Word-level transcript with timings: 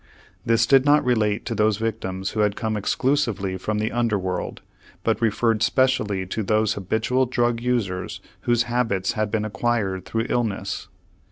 This 0.43 0.65
did 0.65 0.83
not 0.83 1.05
relate 1.05 1.45
to 1.45 1.53
those 1.53 1.77
victims 1.77 2.31
who 2.31 2.39
had 2.39 2.55
come 2.55 2.75
exclusively 2.75 3.55
from 3.55 3.77
the 3.77 3.91
under 3.91 4.17
world, 4.17 4.61
but 5.03 5.21
referred 5.21 5.61
specially 5.61 6.25
to 6.25 6.41
those 6.41 6.73
habitual 6.73 7.27
drug 7.27 7.61
users 7.61 8.19
whose 8.49 8.63
habits 8.63 9.11
had 9.11 9.29
been 9.29 9.45
acquired 9.45 10.05
through 10.05 10.25
illness. 10.27 10.87